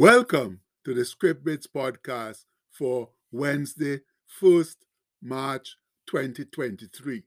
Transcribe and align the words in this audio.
Welcome 0.00 0.60
to 0.86 0.94
the 0.94 1.04
Script 1.04 1.44
Bits 1.44 1.66
podcast 1.66 2.46
for 2.70 3.10
Wednesday, 3.30 4.00
1st 4.40 4.76
March 5.20 5.76
2023. 6.06 7.22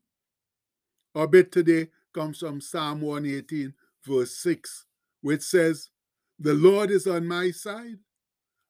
Our 1.13 1.27
bit 1.27 1.51
today 1.51 1.89
comes 2.15 2.39
from 2.39 2.61
Psalm 2.61 3.01
118, 3.01 3.75
verse 4.03 4.35
6, 4.37 4.87
which 5.21 5.43
says, 5.43 5.91
The 6.39 6.55
Lord 6.55 6.89
is 6.89 7.05
on 7.05 7.27
my 7.27 7.51
side. 7.51 7.99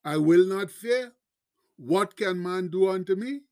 I 0.04 0.18
will 0.18 0.46
not 0.48 0.70
fear. 0.70 1.14
What 1.78 2.18
can 2.18 2.44
man 2.44 2.68
do 2.68 2.90
unto 2.90 3.16
me? 3.16 3.44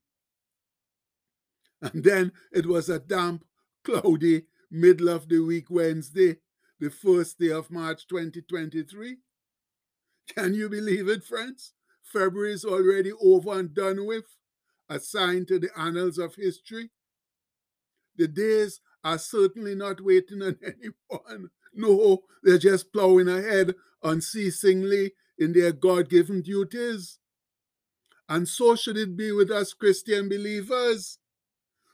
And 1.80 2.04
then 2.04 2.30
it 2.52 2.66
was 2.66 2.90
a 2.90 2.98
damp, 2.98 3.46
cloudy, 3.84 4.42
middle 4.70 5.08
of 5.08 5.30
the 5.30 5.38
week 5.38 5.70
Wednesday, 5.70 6.36
the 6.78 6.90
first 6.90 7.38
day 7.38 7.52
of 7.52 7.70
March 7.70 8.06
2023. 8.06 9.16
Can 10.28 10.54
you 10.54 10.68
believe 10.68 11.08
it, 11.08 11.24
friends? 11.24 11.72
February 12.02 12.52
is 12.52 12.64
already 12.64 13.12
over 13.12 13.58
and 13.58 13.74
done 13.74 14.06
with, 14.06 14.24
assigned 14.88 15.48
to 15.48 15.58
the 15.58 15.70
annals 15.78 16.18
of 16.18 16.34
history. 16.34 16.90
The 18.16 18.28
days 18.28 18.80
are 19.02 19.18
certainly 19.18 19.74
not 19.74 20.00
waiting 20.00 20.42
on 20.42 20.58
anyone. 20.64 21.50
No, 21.74 22.18
they're 22.42 22.58
just 22.58 22.92
plowing 22.92 23.28
ahead 23.28 23.74
unceasingly 24.02 25.12
in 25.38 25.52
their 25.52 25.72
God 25.72 26.10
given 26.10 26.42
duties. 26.42 27.18
And 28.28 28.48
so 28.48 28.76
should 28.76 28.96
it 28.96 29.16
be 29.16 29.32
with 29.32 29.50
us 29.50 29.72
Christian 29.72 30.28
believers. 30.28 31.18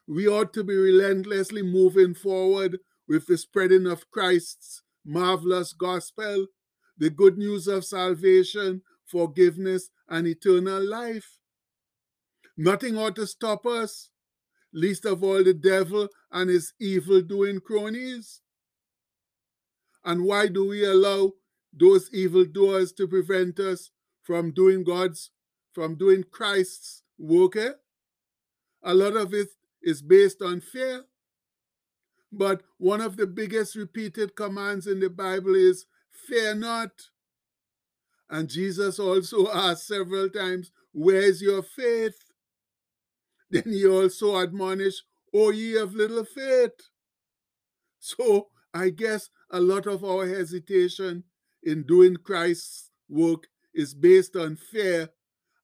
We 0.07 0.27
ought 0.27 0.53
to 0.55 0.65
be 0.65 0.77
relentlessly 0.77 1.63
moving 1.63 2.15
forward 2.15 2.79
with 3.07 3.27
the 3.27 3.39
spreading 3.39 3.87
of 3.87 4.11
Christ's 4.11 4.83
marvelous 5.05 5.73
gospel 5.73 6.47
the 6.99 7.11
good 7.11 7.39
news 7.39 7.67
of 7.69 7.85
salvation, 7.85 8.83
forgiveness, 9.07 9.91
and 10.09 10.27
eternal 10.27 10.85
life. 10.87 11.39
Nothing 12.57 12.99
ought 12.99 13.17
to 13.17 13.27
stop 13.27 13.65
us, 13.67 14.11
least 14.73 15.05
of 15.05 15.23
all 15.23 15.43
the 15.43 15.55
devil 15.55 16.09
and 16.33 16.51
his 16.51 16.73
evil 16.81 17.21
doing 17.21 17.61
cronies. 17.61 18.41
And 20.05 20.25
why 20.25 20.49
do 20.49 20.69
we 20.69 20.85
allow 20.85 21.33
those 21.73 22.11
evil 22.13 22.45
doers 22.45 22.93
to 22.95 23.07
prevent 23.07 23.61
us 23.61 23.91
from 24.23 24.53
doing 24.53 24.85
God's, 24.85 25.31
from 25.73 25.97
doing 25.97 26.25
Christ's 26.31 27.03
work? 27.19 27.57
Eh? 27.57 27.73
A 28.83 28.95
lot 28.95 29.17
of 29.17 29.35
it 29.35 29.49
is 29.83 30.03
based 30.03 30.43
on 30.43 30.61
fear. 30.61 31.05
But 32.31 32.63
one 32.79 33.01
of 33.01 33.17
the 33.17 33.27
biggest 33.27 33.75
repeated 33.75 34.37
commands 34.37 34.87
in 34.87 35.01
the 35.01 35.11
Bible 35.11 35.55
is 35.55 35.87
fear 36.27 36.55
not. 36.55 36.91
And 38.30 38.48
Jesus 38.48 38.98
also 38.98 39.50
asked 39.50 39.86
several 39.86 40.28
times, 40.28 40.70
Where's 40.92 41.41
your 41.41 41.62
faith? 41.62 42.16
Then 43.50 43.64
he 43.66 43.86
also 43.86 44.36
admonished, 44.36 45.05
O 45.34 45.50
ye 45.50 45.77
of 45.77 45.94
little 45.94 46.24
faith. 46.24 46.91
So 47.98 48.48
I 48.74 48.91
guess 48.91 49.30
a 49.50 49.61
lot 49.61 49.86
of 49.86 50.05
our 50.05 50.27
hesitation 50.27 51.24
in 51.62 51.84
doing 51.84 52.16
Christ's 52.16 52.91
work 53.08 53.48
is 53.74 53.94
based 53.94 54.36
on 54.36 54.56
fear 54.56 55.08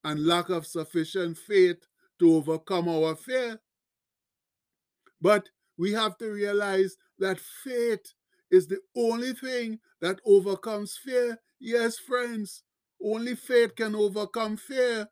and 0.02 0.26
lack 0.26 0.48
of 0.48 0.66
sufficient 0.66 1.36
faith 1.38 1.86
to 2.18 2.34
overcome 2.34 2.88
our 2.88 3.14
fear. 3.16 3.60
But 5.20 5.48
we 5.76 5.92
have 5.92 6.16
to 6.18 6.30
realize 6.30 6.96
that 7.18 7.40
faith 7.40 8.12
is 8.50 8.68
the 8.68 8.80
only 8.96 9.32
thing 9.32 9.78
that 10.04 10.20
overcomes 10.26 10.98
fear. 11.02 11.38
Yes, 11.58 11.98
friends, 11.98 12.62
only 13.02 13.34
faith 13.34 13.74
can 13.74 13.94
overcome 13.94 14.58
fear. 14.58 15.08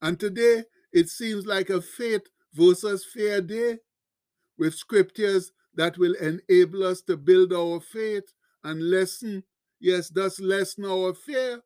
And 0.00 0.18
today, 0.20 0.62
it 0.92 1.08
seems 1.08 1.44
like 1.44 1.70
a 1.70 1.82
faith 1.82 2.22
versus 2.52 3.04
fear 3.04 3.40
day 3.40 3.78
with 4.56 4.76
scriptures 4.76 5.50
that 5.74 5.98
will 5.98 6.14
enable 6.14 6.84
us 6.84 7.02
to 7.02 7.16
build 7.16 7.52
our 7.52 7.80
faith 7.80 8.22
and 8.62 8.80
lessen, 8.92 9.42
yes, 9.80 10.08
thus 10.08 10.38
lessen 10.38 10.84
our 10.84 11.12
fear. 11.12 11.60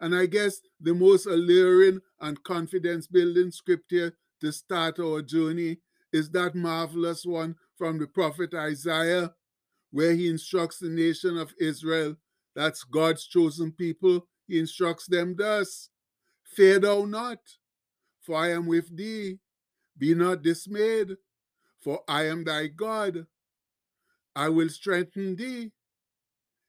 And 0.00 0.12
I 0.12 0.26
guess 0.26 0.60
the 0.80 0.92
most 0.92 1.26
alluring 1.26 2.00
and 2.20 2.42
confidence 2.42 3.06
building 3.06 3.52
scripture 3.52 4.16
to 4.40 4.50
start 4.50 4.98
our 4.98 5.22
journey 5.22 5.76
is 6.12 6.30
that 6.30 6.56
marvelous 6.56 7.24
one 7.24 7.54
from 7.76 8.00
the 8.00 8.08
prophet 8.08 8.54
Isaiah, 8.54 9.34
where 9.90 10.12
he 10.12 10.28
instructs 10.28 10.78
the 10.78 10.88
nation 10.88 11.36
of 11.38 11.54
Israel, 11.60 12.16
that's 12.54 12.84
God's 12.84 13.26
chosen 13.26 13.72
people, 13.72 14.26
he 14.46 14.58
instructs 14.58 15.06
them 15.06 15.34
thus 15.36 15.90
Fear 16.54 16.80
thou 16.80 17.04
not, 17.04 17.38
for 18.22 18.36
I 18.36 18.50
am 18.50 18.66
with 18.66 18.96
thee. 18.96 19.38
Be 19.96 20.14
not 20.14 20.42
dismayed, 20.42 21.16
for 21.80 22.02
I 22.08 22.26
am 22.26 22.44
thy 22.44 22.68
God. 22.68 23.26
I 24.34 24.48
will 24.48 24.68
strengthen 24.68 25.36
thee. 25.36 25.72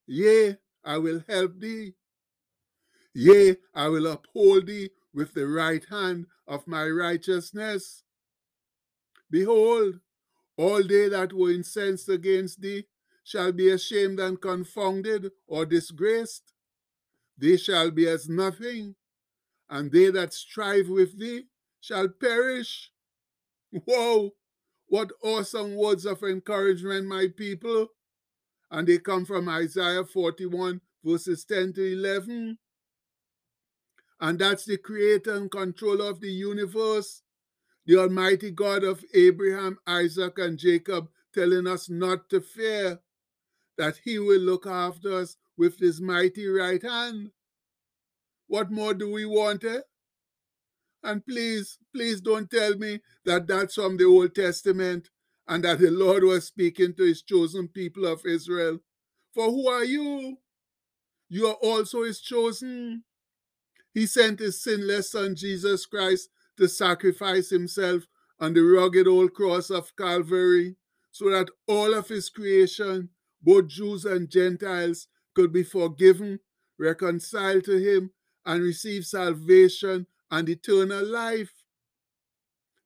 Yea, 0.08 0.58
I 0.84 0.98
will 0.98 1.24
help 1.28 1.60
thee. 1.60 1.94
Yea, 3.14 3.58
I 3.74 3.88
will 3.88 4.08
uphold 4.08 4.68
thee 4.68 4.90
with 5.14 5.34
the 5.34 5.48
right 5.48 5.84
hand 5.90 6.26
of 6.48 6.68
my 6.68 6.88
righteousness. 6.88 8.04
Behold, 9.32 10.00
all 10.58 10.84
they 10.84 11.10
that 11.10 11.34
were 11.34 11.52
incensed 11.52 12.10
against 12.10 12.62
thee 12.62 12.86
shall 13.30 13.52
be 13.52 13.70
ashamed 13.70 14.20
and 14.20 14.42
confounded 14.42 15.32
or 15.46 15.64
disgraced. 15.64 16.52
They 17.38 17.58
shall 17.58 17.92
be 17.92 18.08
as 18.08 18.28
nothing, 18.28 18.96
and 19.70 19.92
they 19.92 20.10
that 20.10 20.34
strive 20.34 20.90
with 20.90 21.20
thee 21.20 21.44
shall 21.80 22.08
perish. 22.10 22.92
Whoa! 23.86 24.32
What 24.88 25.12
awesome 25.24 25.76
words 25.76 26.08
of 26.08 26.24
encouragement, 26.24 27.06
my 27.06 27.28
people. 27.38 27.90
And 28.72 28.88
they 28.88 28.98
come 28.98 29.26
from 29.26 29.48
Isaiah 29.48 30.06
41, 30.06 30.82
verses 31.04 31.46
10 31.46 31.74
to 31.74 31.94
11. 31.94 32.58
And 34.20 34.40
that's 34.40 34.66
the 34.66 34.78
creator 34.78 35.36
and 35.36 35.52
controller 35.52 36.10
of 36.10 36.20
the 36.20 36.32
universe 36.32 37.22
the 37.86 37.98
Almighty 37.98 38.52
God 38.52 38.84
of 38.84 39.04
Abraham, 39.16 39.80
Isaac, 39.88 40.38
and 40.38 40.60
Jacob, 40.60 41.10
telling 41.34 41.66
us 41.66 41.90
not 41.90 42.30
to 42.30 42.40
fear, 42.40 43.00
that 43.80 44.02
He 44.04 44.20
will 44.20 44.40
look 44.42 44.68
after 44.68 45.16
us 45.16 45.38
with 45.58 45.80
His 45.80 46.00
mighty 46.00 46.46
right 46.48 46.82
hand. 46.84 47.32
What 48.48 48.72
more 48.72 48.94
do 48.94 49.12
we 49.12 49.26
want? 49.26 49.64
Eh? 49.64 49.80
And 51.02 51.26
please, 51.26 51.80
please 51.92 52.22
don't 52.22 52.52
tell 52.52 52.76
me 52.76 53.00
that 53.26 53.48
that's 53.48 53.76
from 53.76 53.98
the 53.98 54.06
Old 54.06 54.36
Testament 54.36 55.10
and 55.48 55.64
that 55.64 55.80
the 55.80 55.90
Lord 55.90 56.24
was 56.24 56.46
speaking 56.46 56.94
to 56.96 57.04
His 57.04 57.24
chosen 57.24 57.68
people 57.68 58.06
of 58.06 58.26
Israel. 58.26 58.80
For 59.34 59.46
who 59.46 59.68
are 59.68 59.86
you? 59.86 60.38
You 61.30 61.48
are 61.48 61.58
also 61.64 62.04
His 62.04 62.22
chosen. 62.22 63.06
He 63.94 64.06
sent 64.06 64.40
His 64.40 64.62
sinless 64.62 65.12
Son, 65.14 65.36
Jesus 65.36 65.88
Christ, 65.88 66.30
to 66.58 66.68
sacrifice 66.68 67.50
himself 67.50 68.04
on 68.40 68.54
the 68.54 68.62
rugged 68.62 69.08
old 69.08 69.34
cross 69.34 69.70
of 69.70 69.96
Calvary 69.96 70.76
so 71.12 71.30
that 71.30 71.50
all 71.68 71.94
of 71.94 72.08
his 72.08 72.30
creation, 72.30 73.10
both 73.42 73.68
Jews 73.68 74.06
and 74.06 74.30
Gentiles, 74.30 75.08
could 75.36 75.54
be 75.54 75.64
forgiven, 75.64 76.40
reconciled 76.78 77.64
to 77.66 77.78
him, 77.78 78.12
and 78.46 78.64
receive 78.64 79.06
salvation 79.06 80.08
and 80.32 80.50
eternal 80.50 81.06
life. 81.06 81.54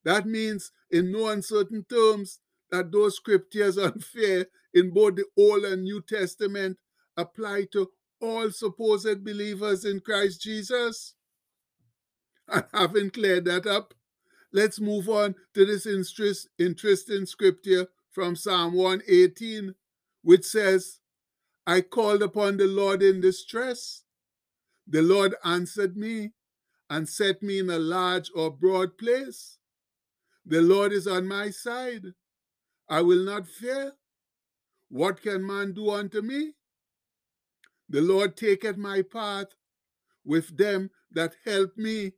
That 0.04 0.26
means, 0.26 0.72
in 0.92 1.12
no 1.12 1.28
uncertain 1.28 1.86
terms, 1.90 2.40
that 2.72 2.92
those 2.92 3.16
scriptures 3.16 3.78
on 3.78 4.00
fear 4.00 4.48
in 4.74 4.92
both 4.92 5.16
the 5.16 5.26
Old 5.38 5.64
and 5.66 5.84
New 5.84 6.02
Testament 6.02 6.78
apply 7.16 7.68
to 7.72 7.90
all 8.20 8.50
supposed 8.52 9.24
believers 9.24 9.86
in 9.86 10.00
Christ 10.00 10.42
Jesus. 10.42 11.16
And 12.48 12.66
having 12.74 13.10
cleared 13.10 13.46
that 13.46 13.66
up, 13.66 13.94
let's 14.52 14.80
move 14.80 15.08
on 15.10 15.36
to 15.54 15.66
this 15.66 15.86
interest, 15.86 16.50
interesting 16.58 17.26
scripture 17.26 17.88
from 18.12 18.36
Psalm 18.36 18.74
118, 18.74 19.76
which 20.24 20.46
says, 20.46 21.00
I 21.68 21.82
called 21.82 22.24
upon 22.24 22.58
the 22.58 22.68
Lord 22.68 23.04
in 23.04 23.22
distress. 23.22 24.04
The 24.88 25.02
Lord 25.02 25.36
answered 25.46 25.96
me 25.96 26.32
and 26.90 27.08
set 27.08 27.42
me 27.42 27.60
in 27.60 27.70
a 27.70 27.80
large 27.80 28.32
or 28.36 28.52
broad 28.52 28.98
place. 28.98 29.58
The 30.46 30.62
Lord 30.62 30.92
is 30.92 31.08
on 31.08 31.28
my 31.28 31.52
side. 31.52 32.14
I 32.90 33.02
will 33.02 33.24
not 33.24 33.48
fear. 33.48 33.94
What 34.90 35.22
can 35.22 35.46
man 35.46 35.74
do 35.74 35.90
unto 35.90 36.22
me? 36.22 36.54
The 37.90 38.02
Lord 38.02 38.36
taketh 38.36 38.78
my 38.78 39.02
path 39.02 39.48
with 40.26 40.58
them 40.58 40.90
that 41.12 41.36
help 41.46 41.78
me. 41.78 42.14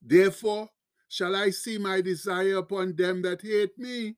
Therefore 0.00 0.70
shall 1.08 1.36
I 1.36 1.50
see 1.50 1.78
my 1.78 2.00
desire 2.00 2.56
upon 2.56 2.96
them 2.96 3.22
that 3.22 3.42
hate 3.42 3.78
me. 3.78 4.16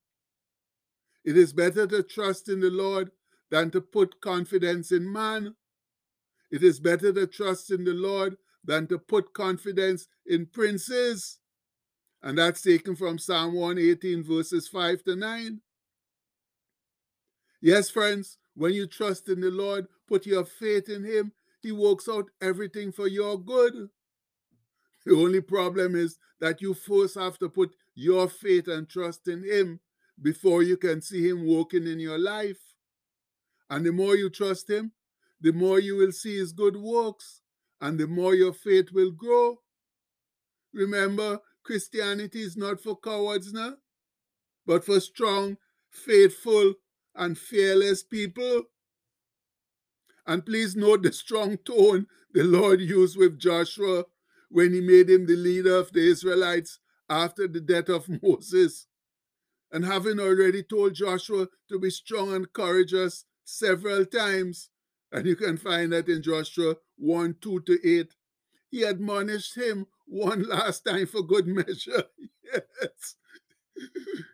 It 1.25 1.37
is 1.37 1.53
better 1.53 1.87
to 1.87 2.03
trust 2.03 2.49
in 2.49 2.61
the 2.61 2.71
Lord 2.71 3.11
than 3.50 3.71
to 3.71 3.81
put 3.81 4.21
confidence 4.21 4.93
in 4.93 5.11
man. 5.11 5.55
It 6.50 6.62
is 6.62 6.81
better 6.81 7.12
to 7.12 7.26
trust 7.26 7.71
in 7.71 7.85
the 7.85 7.94
Lord 7.94 8.37
than 8.62 8.87
to 8.88 8.99
put 8.99 9.32
confidence 9.32 10.06
in 10.26 10.47
princes. 10.47 11.38
And 12.23 12.38
that's 12.38 12.62
taken 12.62 12.97
from 12.97 13.19
Psalm 13.19 13.55
118, 13.55 14.25
verses 14.25 14.69
5 14.69 15.05
to 15.05 15.17
9. 15.17 15.61
Yes, 17.61 17.91
friends, 17.91 18.38
when 18.55 18.73
you 18.73 18.87
trust 18.87 19.29
in 19.29 19.41
the 19.41 19.50
Lord, 19.50 19.87
put 20.06 20.26
your 20.26 20.44
faith 20.44 20.88
in 20.88 21.05
Him, 21.05 21.32
He 21.62 21.73
works 21.73 22.09
out 22.09 22.31
everything 22.41 22.93
for 22.93 23.09
your 23.09 23.38
good. 23.38 23.88
The 25.06 25.15
only 25.15 25.41
problem 25.41 25.94
is 25.94 26.19
that 26.41 26.61
you 26.61 26.75
first 26.75 27.15
have 27.17 27.38
to 27.38 27.49
put 27.49 27.75
your 27.94 28.29
faith 28.29 28.69
and 28.69 28.88
trust 28.88 29.29
in 29.29 29.44
Him 29.44 29.81
before 30.20 30.62
you 30.62 30.76
can 30.76 31.00
see 31.02 31.28
Him 31.28 31.46
working 31.46 31.87
in 31.87 31.99
your 31.99 32.19
life. 32.19 32.61
And 33.70 33.84
the 33.84 33.93
more 33.93 34.16
you 34.16 34.31
trust 34.31 34.70
Him, 34.70 34.93
the 35.40 35.52
more 35.52 35.78
you 35.78 35.96
will 35.96 36.12
see 36.12 36.37
His 36.38 36.52
good 36.52 36.76
works, 36.76 37.43
and 37.81 37.99
the 37.99 38.06
more 38.06 38.34
your 38.34 38.52
faith 38.52 38.93
will 38.93 39.11
grow. 39.11 39.58
Remember, 40.72 41.40
Christianity 41.62 42.43
is 42.43 42.56
not 42.56 42.81
for 42.81 42.96
cowards 42.96 43.52
now, 43.52 43.75
but 44.66 44.84
for 44.84 45.00
strong, 45.00 45.56
faithful, 45.90 46.75
and 47.14 47.38
fearless 47.38 48.02
people. 48.02 48.64
And 50.26 50.44
please 50.44 50.75
note 50.75 51.02
the 51.02 51.12
strong 51.12 51.58
tone 51.58 52.06
the 52.32 52.44
Lord 52.44 52.81
used 52.81 53.16
with 53.16 53.38
Joshua 53.38 54.05
when 54.49 54.72
he 54.72 54.81
made 54.81 55.11
him 55.11 55.26
the 55.26 55.37
leader 55.37 55.76
of 55.76 55.93
the 55.93 56.08
Israelites 56.08 56.78
after 57.08 57.46
the 57.46 57.61
death 57.61 57.88
of 57.88 58.08
Moses. 58.22 58.87
And 59.75 59.85
having 59.85 60.21
already 60.21 60.62
told 60.62 60.94
Joshua 60.94 61.49
to 61.69 61.81
be 61.81 61.91
strong 61.91 62.32
and 62.32 62.53
courageous 62.53 63.25
several 63.44 64.06
times, 64.06 64.71
and 65.11 65.26
you 65.26 65.35
can 65.35 65.56
find 65.56 65.93
that 65.93 66.09
in 66.09 66.23
Joshua 66.23 66.76
1 66.97 67.38
2 67.41 67.61
to 67.62 67.79
8, 67.85 68.15
he 68.71 68.85
admonished 68.85 69.56
him 69.56 69.87
one 70.06 70.43
last 70.49 70.85
time 70.85 71.09
for 71.09 71.23
good 71.23 71.49
measure. 71.49 72.05
yes. 72.44 73.17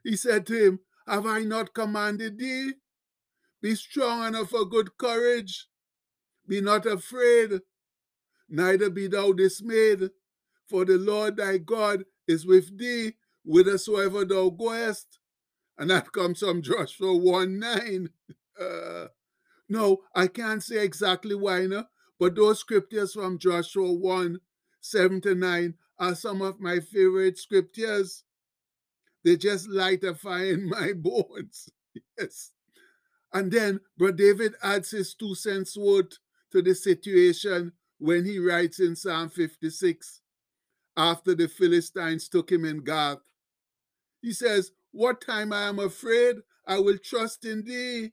He 0.04 0.14
said 0.14 0.46
to 0.48 0.62
him, 0.62 0.81
Have 1.06 1.25
I 1.25 1.40
not 1.40 1.72
commanded 1.72 2.38
thee? 2.38 2.72
Be 3.62 3.75
strong 3.76 4.26
and 4.26 4.37
of 4.37 4.52
a 4.52 4.66
good 4.66 4.98
courage. 4.98 5.69
Be 6.46 6.60
not 6.60 6.84
afraid, 6.84 7.62
neither 8.46 8.90
be 8.90 9.06
thou 9.06 9.32
dismayed, 9.32 10.10
for 10.69 10.84
the 10.84 10.98
Lord 10.98 11.38
thy 11.38 11.56
God 11.56 12.04
is 12.28 12.44
with 12.44 12.78
thee 12.78 13.14
whithersoever 13.42 14.26
thou 14.26 14.50
goest. 14.50 15.19
And 15.80 15.88
that 15.88 16.12
comes 16.12 16.40
from 16.40 16.60
Joshua 16.60 17.16
1 17.16 17.58
9. 17.58 18.10
Uh, 18.60 19.06
no, 19.70 20.02
I 20.14 20.26
can't 20.26 20.62
say 20.62 20.84
exactly 20.84 21.34
why, 21.34 21.64
no, 21.64 21.84
but 22.18 22.36
those 22.36 22.60
scriptures 22.60 23.14
from 23.14 23.38
Joshua 23.38 23.90
1 23.90 24.40
7 24.82 25.20
to 25.22 25.34
9 25.34 25.74
are 25.98 26.14
some 26.14 26.42
of 26.42 26.60
my 26.60 26.80
favorite 26.80 27.38
scriptures. 27.38 28.24
They 29.24 29.38
just 29.38 29.70
light 29.70 30.04
a 30.04 30.14
fire 30.14 30.52
in 30.52 30.68
my 30.68 30.92
bones. 30.96 31.70
Yes. 32.18 32.52
And 33.32 33.50
then 33.50 33.80
Brother 33.96 34.18
David 34.18 34.54
adds 34.62 34.90
his 34.90 35.14
two 35.14 35.34
cents 35.34 35.78
worth 35.78 36.18
to 36.52 36.60
the 36.60 36.74
situation 36.74 37.72
when 37.96 38.26
he 38.26 38.38
writes 38.38 38.80
in 38.80 38.96
Psalm 38.96 39.30
56 39.30 40.20
after 40.94 41.34
the 41.34 41.48
Philistines 41.48 42.28
took 42.28 42.52
him 42.52 42.66
in 42.66 42.84
Gath. 42.84 43.18
He 44.20 44.34
says, 44.34 44.72
What 44.92 45.20
time 45.20 45.52
I 45.52 45.62
am 45.64 45.78
afraid, 45.78 46.37
I 46.66 46.81
will 46.81 46.98
trust 46.98 47.44
in 47.44 47.64
thee. 47.64 48.12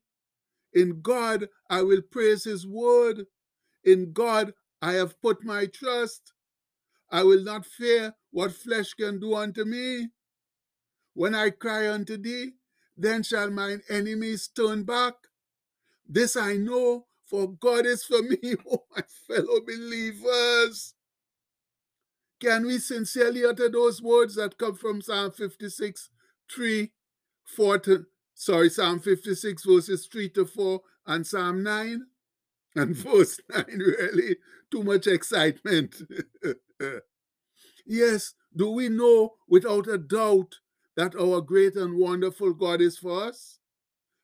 In 0.74 1.02
God 1.02 1.50
I 1.70 1.84
will 1.84 2.02
praise 2.02 2.44
his 2.44 2.68
word. 2.68 3.26
In 3.84 4.14
God 4.14 4.54
I 4.82 4.94
have 4.94 5.22
put 5.22 5.44
my 5.44 5.68
trust. 5.68 6.34
I 7.12 7.24
will 7.24 7.44
not 7.44 7.66
fear 7.66 8.14
what 8.32 8.52
flesh 8.54 8.94
can 8.94 9.20
do 9.20 9.36
unto 9.36 9.66
me. 9.66 10.10
When 11.14 11.36
I 11.36 11.52
cry 11.52 11.90
unto 11.92 12.18
thee, 12.18 12.52
then 12.98 13.24
shall 13.24 13.50
mine 13.50 13.82
enemies 13.90 14.50
turn 14.50 14.84
back. 14.84 15.16
This 16.08 16.38
I 16.38 16.58
know, 16.58 17.08
for 17.26 17.50
God 17.52 17.86
is 17.86 18.04
for 18.04 18.22
me, 18.22 18.38
oh 18.72 18.86
my 18.96 19.04
fellow 19.28 19.62
believers. 19.66 20.96
Can 22.40 22.66
we 22.68 22.80
sincerely 22.80 23.46
utter 23.46 23.70
those 23.70 24.02
words 24.02 24.36
that 24.36 24.58
come 24.58 24.76
from 24.76 25.02
Psalm 25.02 25.32
56, 25.32 26.10
3, 26.54 26.92
4 27.46 27.80
to, 27.80 28.06
sorry, 28.34 28.70
Psalm 28.70 29.00
56, 29.00 29.64
verses 29.66 30.08
3 30.12 30.30
to 30.30 30.46
4, 30.46 30.82
and 31.08 31.26
Psalm 31.26 31.64
9? 31.64 32.02
And 32.76 32.96
verse 32.96 33.40
9, 33.50 33.66
really, 33.68 34.38
too 34.72 34.84
much 34.84 35.08
excitement. 35.08 36.02
yes, 37.86 38.34
do 38.56 38.72
we 38.72 38.90
know 38.90 39.36
without 39.48 39.88
a 39.88 39.98
doubt 39.98 40.56
that 40.96 41.16
our 41.16 41.42
great 41.42 41.76
and 41.76 41.98
wonderful 41.98 42.54
God 42.54 42.82
is 42.82 42.98
for 42.98 43.26
us? 43.26 43.60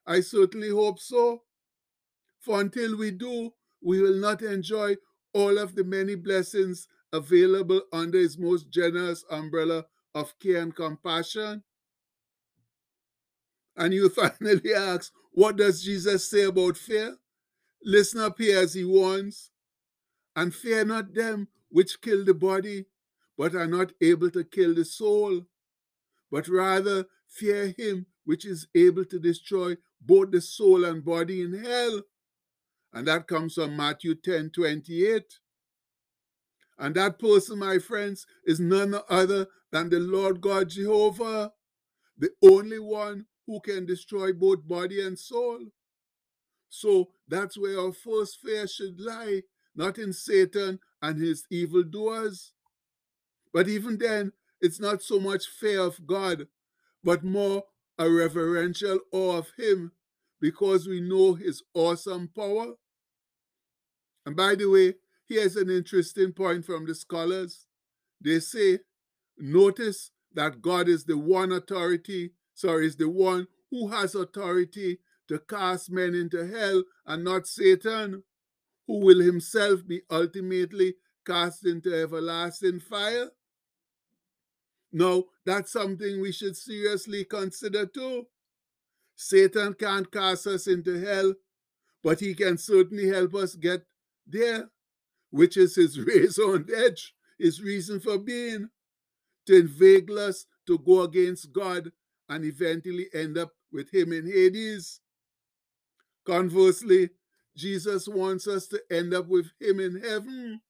I 0.06 0.22
certainly 0.22 0.70
hope 0.70 1.00
so. 1.00 1.44
For 2.40 2.60
until 2.60 2.98
we 2.98 3.12
do, 3.12 3.52
we 3.82 4.02
will 4.02 4.20
not 4.20 4.42
enjoy 4.42 4.96
all 5.34 5.58
of 5.58 5.76
the 5.76 5.84
many 5.84 6.16
blessings 6.16 6.88
available 7.12 7.82
under 7.92 8.18
his 8.18 8.38
most 8.38 8.70
generous 8.70 9.24
umbrella 9.30 9.86
of 10.14 10.34
care 10.40 10.62
and 10.62 10.76
compassion. 10.76 11.64
And 13.76 13.94
you 13.94 14.10
finally 14.10 14.74
ask, 14.76 15.12
what 15.32 15.58
does 15.58 15.84
Jesus 15.84 16.30
say 16.30 16.44
about 16.44 16.78
fear? 16.78 17.18
Listen 17.84 18.22
up 18.22 18.38
here 18.38 18.60
as 18.60 18.74
he 18.74 18.86
warns. 18.86 19.52
And 20.36 20.54
fear 20.54 20.86
not 20.86 21.14
them 21.14 21.48
which 21.70 22.02
kill 22.02 22.24
the 22.24 22.34
body, 22.34 22.86
but 23.38 23.56
are 23.56 23.68
not 23.68 23.92
able 24.02 24.30
to 24.32 24.44
kill 24.44 24.74
the 24.76 24.86
soul, 24.86 25.42
but 26.32 26.48
rather 26.48 27.06
fear 27.28 27.74
him 27.78 28.06
which 28.26 28.46
is 28.46 28.68
able 28.76 29.06
to 29.06 29.20
destroy 29.20 29.76
both 30.02 30.32
the 30.32 30.42
soul 30.42 30.86
and 30.86 31.04
body 31.04 31.42
in 31.42 31.64
hell. 31.64 32.02
And 32.94 33.08
that 33.08 33.28
comes 33.28 33.56
from 33.56 33.76
Matthew 33.76 34.16
10 34.16 34.52
28. 34.52 35.40
And 36.78 36.96
that 36.96 37.20
person, 37.20 37.60
my 37.60 37.80
friends, 37.80 38.26
is 38.46 38.60
none 38.60 38.96
other 39.10 39.48
than 39.72 39.90
the 39.90 40.00
Lord 40.00 40.42
God 40.42 40.70
Jehovah, 40.70 41.52
the 42.18 42.30
only 42.44 42.80
one 42.80 43.26
who 43.48 43.60
can 43.60 43.86
destroy 43.86 44.34
both 44.34 44.68
body 44.68 45.02
and 45.02 45.18
soul. 45.18 45.60
So 46.70 47.10
that's 47.28 47.58
where 47.58 47.80
our 47.80 47.94
first 47.94 48.40
fear 48.42 48.68
should 48.68 49.00
lie, 49.00 49.42
not 49.76 49.98
in 49.98 50.14
Satan 50.14 50.80
and 51.02 51.20
his 51.20 51.46
evildoers. 51.52 52.54
But 53.54 53.68
even 53.68 53.98
then, 53.98 54.32
it's 54.60 54.80
not 54.80 55.04
so 55.04 55.20
much 55.20 55.48
fear 55.48 55.82
of 55.82 56.08
God, 56.08 56.48
but 57.04 57.24
more 57.24 57.64
a 57.98 58.10
reverential 58.10 59.00
awe 59.12 59.38
of 59.38 59.52
Him 59.58 59.92
because 60.40 60.88
we 60.88 61.02
know 61.02 61.34
His 61.34 61.62
awesome 61.74 62.30
power. 62.36 62.74
And 64.26 64.36
by 64.36 64.56
the 64.56 64.70
way, 64.70 64.96
here's 65.28 65.56
an 65.56 65.70
interesting 65.70 66.32
point 66.32 66.66
from 66.66 66.86
the 66.86 66.96
scholars. 66.96 67.68
They 68.22 68.40
say, 68.40 68.80
notice 69.38 70.12
that 70.34 70.62
God 70.62 70.88
is 70.88 71.04
the 71.04 71.18
one 71.18 71.52
authority, 71.52 72.32
sorry, 72.54 72.88
is 72.88 72.96
the 72.96 73.10
one 73.10 73.48
who 73.70 73.88
has 73.90 74.16
authority 74.16 75.00
to 75.28 75.40
cast 75.40 75.90
men 75.90 76.14
into 76.14 76.46
hell 76.46 76.84
and 77.06 77.24
not 77.24 77.48
Satan, 77.48 78.24
who 78.88 79.00
will 79.00 79.20
himself 79.20 79.86
be 79.88 80.02
ultimately 80.12 80.96
cast 81.26 81.66
into 81.66 81.94
everlasting 81.94 82.80
fire. 82.80 83.30
Now, 84.92 85.24
that's 85.46 85.72
something 85.72 86.22
we 86.22 86.32
should 86.32 86.56
seriously 86.56 87.26
consider 87.26 87.86
too. 87.86 88.28
Satan 89.16 89.74
can't 89.74 90.12
cast 90.12 90.48
us 90.48 90.68
into 90.68 91.04
hell, 91.04 91.34
but 92.04 92.20
he 92.20 92.36
can 92.36 92.58
certainly 92.58 93.08
help 93.08 93.34
us 93.36 93.56
get 93.56 93.86
there, 94.28 94.70
which 95.32 95.58
is 95.58 95.76
his 95.76 96.00
razor 96.06 96.44
on 96.44 96.68
edge, 96.76 97.16
his 97.40 97.62
reason 97.62 98.00
for 98.00 98.18
being, 98.18 98.70
to 99.48 99.60
inveigle 99.60 100.20
us 100.20 100.46
to 100.68 100.78
go 100.78 101.02
against 101.02 101.52
God 101.52 101.92
and 102.30 102.46
eventually 102.46 103.08
end 103.14 103.38
up 103.38 103.52
with 103.72 103.94
him 103.94 104.14
in 104.14 104.26
Hades. 104.26 105.02
Conversely, 106.26 107.10
Jesus 107.56 108.08
wants 108.08 108.48
us 108.48 108.68
to 108.68 108.82
end 108.90 109.14
up 109.14 109.28
with 109.28 109.48
him 109.60 109.80
in 109.80 110.02
heaven. 110.02 110.62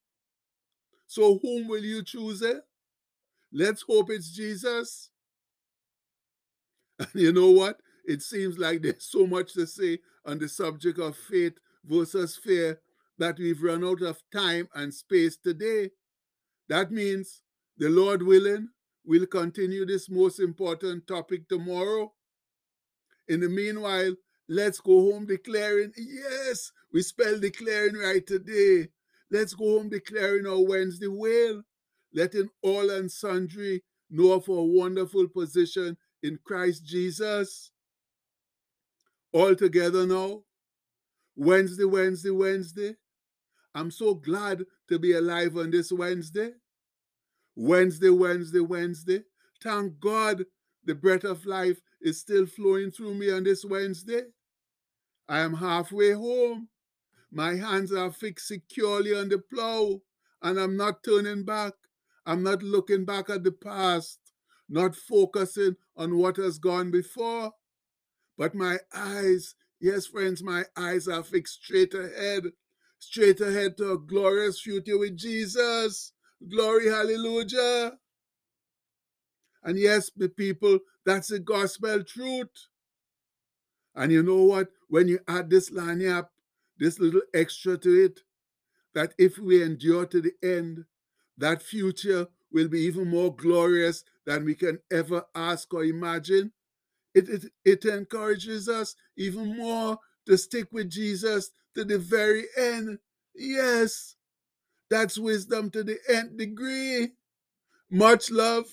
So, 1.07 1.39
whom 1.41 1.67
will 1.67 1.83
you 1.83 2.03
choose? 2.03 2.41
Eh? 2.41 2.59
Let's 3.51 3.83
hope 3.87 4.09
it's 4.09 4.31
Jesus. 4.31 5.09
And 6.99 7.09
you 7.13 7.31
know 7.31 7.49
what? 7.49 7.77
It 8.05 8.21
seems 8.21 8.57
like 8.57 8.81
there's 8.81 9.05
so 9.05 9.25
much 9.25 9.53
to 9.53 9.65
say 9.65 9.99
on 10.25 10.39
the 10.39 10.47
subject 10.47 10.99
of 10.99 11.15
faith 11.15 11.53
versus 11.85 12.35
fear 12.37 12.79
that 13.17 13.37
we've 13.37 13.61
run 13.61 13.83
out 13.83 14.01
of 14.01 14.21
time 14.33 14.67
and 14.73 14.93
space 14.93 15.37
today. 15.37 15.91
That 16.69 16.91
means, 16.91 17.41
the 17.77 17.89
Lord 17.89 18.23
willing, 18.23 18.69
we'll 19.05 19.25
continue 19.25 19.85
this 19.85 20.09
most 20.09 20.39
important 20.39 21.07
topic 21.07 21.47
tomorrow. 21.47 22.11
In 23.27 23.39
the 23.39 23.49
meanwhile, 23.49 24.13
let's 24.49 24.79
go 24.79 25.11
home 25.11 25.25
declaring, 25.25 25.91
yes, 25.97 26.71
we 26.91 27.01
spell 27.01 27.39
declaring 27.39 27.95
right 27.95 28.25
today. 28.25 28.89
Let's 29.31 29.53
go 29.53 29.79
home 29.79 29.89
declaring 29.89 30.45
our 30.45 30.63
Wednesday 30.63 31.07
will, 31.07 31.63
letting 32.13 32.49
all 32.61 32.89
and 32.89 33.11
sundry 33.11 33.83
know 34.09 34.33
of 34.33 34.49
our 34.49 34.63
wonderful 34.63 35.27
position 35.27 35.97
in 36.21 36.39
Christ 36.43 36.85
Jesus. 36.85 37.71
All 39.31 39.55
together 39.55 40.05
now. 40.05 40.43
Wednesday, 41.35 41.85
Wednesday, 41.85 42.29
Wednesday. 42.29 42.95
I'm 43.73 43.89
so 43.89 44.13
glad 44.13 44.63
to 44.89 44.99
be 44.99 45.13
alive 45.13 45.57
on 45.57 45.71
this 45.71 45.91
Wednesday. 45.91 46.51
Wednesday, 47.55 48.09
Wednesday, 48.09 48.59
Wednesday. 48.59 49.23
Thank 49.61 49.99
God 49.99 50.45
the 50.85 50.95
breath 50.95 51.23
of 51.23 51.45
life 51.45 51.79
is 52.01 52.19
still 52.19 52.45
flowing 52.45 52.91
through 52.91 53.15
me 53.15 53.31
on 53.31 53.43
this 53.43 53.63
Wednesday. 53.65 54.23
I 55.27 55.39
am 55.39 55.55
halfway 55.55 56.11
home. 56.11 56.69
My 57.31 57.55
hands 57.55 57.91
are 57.93 58.11
fixed 58.11 58.47
securely 58.47 59.15
on 59.15 59.29
the 59.29 59.39
plow, 59.39 60.01
and 60.41 60.59
I'm 60.59 60.77
not 60.77 61.03
turning 61.03 61.45
back. 61.45 61.73
I'm 62.25 62.43
not 62.43 62.61
looking 62.63 63.05
back 63.05 63.29
at 63.29 63.43
the 63.43 63.51
past, 63.51 64.19
not 64.69 64.95
focusing 64.95 65.75
on 65.97 66.17
what 66.17 66.37
has 66.37 66.59
gone 66.59 66.91
before. 66.91 67.51
But 68.37 68.55
my 68.55 68.77
eyes, 68.93 69.55
yes, 69.79 70.07
friends, 70.07 70.43
my 70.43 70.65
eyes 70.77 71.07
are 71.07 71.23
fixed 71.23 71.63
straight 71.63 71.93
ahead, 71.93 72.45
straight 72.99 73.41
ahead 73.41 73.77
to 73.77 73.93
a 73.93 73.99
glorious 73.99 74.61
future 74.61 74.97
with 74.97 75.17
Jesus. 75.17 76.13
Glory, 76.49 76.89
hallelujah. 76.89 77.93
And 79.63 79.77
yes, 79.77 80.11
the 80.15 80.29
people, 80.29 80.79
that's 81.05 81.29
the 81.29 81.39
gospel 81.39 82.03
truth. 82.03 82.49
And 83.95 84.11
you 84.11 84.23
know 84.23 84.43
what? 84.43 84.69
When 84.89 85.07
you 85.07 85.19
add 85.27 85.49
this 85.49 85.71
line 85.71 86.05
up, 86.07 86.31
this 86.77 86.99
little 86.99 87.21
extra 87.33 87.77
to 87.77 88.05
it, 88.05 88.21
that 88.95 89.13
if 89.17 89.37
we 89.37 89.63
endure 89.63 90.05
to 90.07 90.21
the 90.21 90.33
end, 90.43 90.85
that 91.37 91.61
future 91.63 92.27
will 92.51 92.67
be 92.67 92.81
even 92.81 93.09
more 93.09 93.35
glorious 93.35 94.03
than 94.25 94.45
we 94.45 94.55
can 94.55 94.79
ever 94.91 95.25
ask 95.35 95.73
or 95.73 95.83
imagine. 95.83 96.51
It, 97.15 97.29
it, 97.29 97.45
it 97.65 97.85
encourages 97.85 98.69
us 98.69 98.95
even 99.17 99.57
more 99.57 99.99
to 100.27 100.37
stick 100.37 100.67
with 100.71 100.89
Jesus 100.89 101.51
to 101.75 101.85
the 101.85 101.99
very 101.99 102.45
end. 102.57 102.99
Yes, 103.35 104.15
that's 104.93 105.17
wisdom 105.17 105.71
to 105.71 105.83
the 105.83 105.97
nth 106.07 106.37
degree. 106.37 107.13
Much 107.89 108.29
love. 108.29 108.65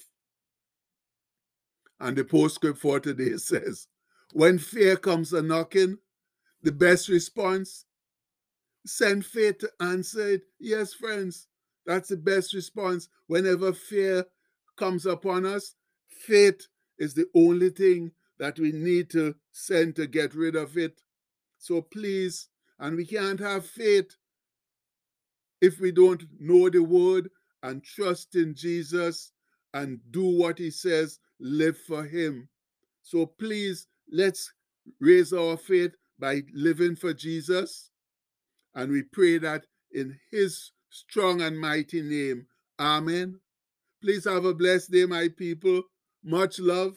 And 1.98 2.14
the 2.14 2.24
postscript 2.24 2.78
for 2.78 3.00
today 3.00 3.36
says, 3.38 3.86
when 4.34 4.58
fear 4.58 4.96
comes 4.96 5.32
a 5.32 5.40
knocking, 5.40 5.96
the 6.62 6.72
best 6.72 7.08
response, 7.08 7.86
send 8.84 9.24
faith 9.24 9.58
to 9.60 9.70
answer 9.80 10.34
it. 10.34 10.42
Yes, 10.58 10.92
friends, 10.92 11.48
that's 11.86 12.10
the 12.10 12.18
best 12.18 12.52
response. 12.52 13.08
Whenever 13.26 13.72
fear 13.72 14.26
comes 14.76 15.06
upon 15.06 15.46
us, 15.46 15.74
faith 16.08 16.66
is 16.98 17.14
the 17.14 17.26
only 17.34 17.70
thing 17.70 18.12
that 18.38 18.58
we 18.58 18.72
need 18.72 19.08
to 19.10 19.34
send 19.52 19.96
to 19.96 20.06
get 20.06 20.34
rid 20.34 20.54
of 20.54 20.76
it. 20.76 21.00
So 21.58 21.80
please, 21.80 22.48
and 22.78 22.94
we 22.94 23.06
can't 23.06 23.40
have 23.40 23.64
faith 23.64 24.16
if 25.60 25.80
we 25.80 25.92
don't 25.92 26.24
know 26.38 26.68
the 26.68 26.82
word 26.82 27.30
and 27.62 27.84
trust 27.84 28.34
in 28.34 28.54
Jesus 28.54 29.32
and 29.74 30.00
do 30.10 30.24
what 30.24 30.58
he 30.58 30.70
says, 30.70 31.18
live 31.38 31.76
for 31.78 32.04
him. 32.04 32.48
So 33.02 33.26
please, 33.26 33.86
let's 34.10 34.52
raise 35.00 35.32
our 35.32 35.56
faith 35.56 35.92
by 36.18 36.42
living 36.54 36.96
for 36.96 37.14
Jesus. 37.14 37.90
And 38.74 38.92
we 38.92 39.02
pray 39.02 39.38
that 39.38 39.66
in 39.92 40.18
his 40.30 40.72
strong 40.90 41.40
and 41.40 41.58
mighty 41.58 42.02
name. 42.02 42.46
Amen. 42.78 43.40
Please 44.02 44.24
have 44.24 44.44
a 44.44 44.54
blessed 44.54 44.90
day, 44.90 45.04
my 45.06 45.28
people. 45.36 45.82
Much 46.24 46.58
love. 46.58 46.94